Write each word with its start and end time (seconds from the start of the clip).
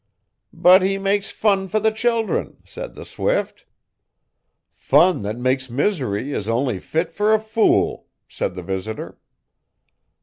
'"But 0.51 0.81
he 0.81 0.97
makes 0.97 1.29
fun 1.29 1.67
fer 1.67 1.79
the 1.79 1.91
children," 1.91 2.57
said 2.63 2.95
the 2.95 3.05
swift. 3.05 3.65
'"Fun 4.73 5.21
that 5.21 5.37
makes 5.37 5.69
misery 5.69 6.33
is 6.33 6.49
only 6.49 6.79
fit 6.79 7.11
fer 7.11 7.35
a 7.35 7.39
fool," 7.39 8.07
said 8.27 8.55
the 8.55 8.63
visitor. 8.63 9.19